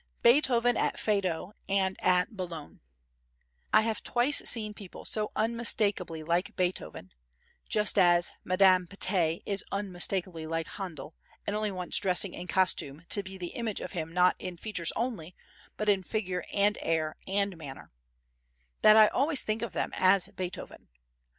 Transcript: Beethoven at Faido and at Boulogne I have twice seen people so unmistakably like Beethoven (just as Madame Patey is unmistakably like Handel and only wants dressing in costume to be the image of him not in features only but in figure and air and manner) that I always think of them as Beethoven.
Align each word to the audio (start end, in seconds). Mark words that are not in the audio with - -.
Beethoven 0.23 0.77
at 0.77 0.95
Faido 0.97 1.51
and 1.69 1.95
at 2.01 2.35
Boulogne 2.35 2.79
I 3.71 3.81
have 3.81 4.01
twice 4.01 4.39
seen 4.49 4.73
people 4.73 5.05
so 5.05 5.31
unmistakably 5.35 6.23
like 6.23 6.55
Beethoven 6.55 7.11
(just 7.69 7.99
as 7.99 8.33
Madame 8.43 8.87
Patey 8.87 9.43
is 9.45 9.63
unmistakably 9.71 10.47
like 10.47 10.65
Handel 10.69 11.13
and 11.45 11.55
only 11.55 11.69
wants 11.69 11.97
dressing 11.99 12.33
in 12.33 12.47
costume 12.47 13.03
to 13.09 13.21
be 13.21 13.37
the 13.37 13.49
image 13.53 13.79
of 13.79 13.91
him 13.91 14.11
not 14.11 14.35
in 14.39 14.57
features 14.57 14.91
only 14.95 15.35
but 15.77 15.87
in 15.87 16.01
figure 16.01 16.45
and 16.51 16.79
air 16.81 17.15
and 17.27 17.55
manner) 17.55 17.91
that 18.81 18.97
I 18.97 19.05
always 19.05 19.43
think 19.43 19.61
of 19.61 19.73
them 19.73 19.91
as 19.93 20.29
Beethoven. 20.29 20.87